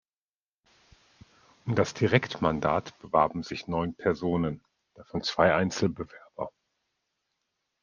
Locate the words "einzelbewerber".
5.53-6.51